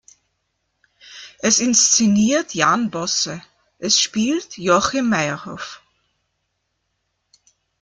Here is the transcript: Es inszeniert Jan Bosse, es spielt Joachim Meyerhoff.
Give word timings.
Es 1.37 1.59
inszeniert 1.59 2.55
Jan 2.55 2.89
Bosse, 2.89 3.43
es 3.77 3.99
spielt 3.99 4.57
Joachim 4.57 5.09
Meyerhoff. 5.09 5.83